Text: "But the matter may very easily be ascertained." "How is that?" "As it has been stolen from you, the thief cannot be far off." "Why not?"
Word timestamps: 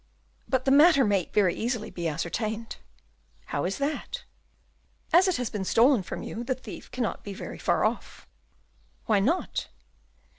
"But 0.49 0.65
the 0.65 0.71
matter 0.71 1.05
may 1.05 1.25
very 1.31 1.53
easily 1.53 1.91
be 1.91 2.07
ascertained." 2.07 2.77
"How 3.45 3.65
is 3.65 3.77
that?" 3.77 4.23
"As 5.13 5.27
it 5.27 5.35
has 5.37 5.51
been 5.51 5.63
stolen 5.63 6.01
from 6.01 6.23
you, 6.23 6.43
the 6.43 6.55
thief 6.55 6.89
cannot 6.89 7.23
be 7.23 7.35
far 7.35 7.85
off." 7.85 8.27
"Why 9.05 9.19
not?" 9.19 9.67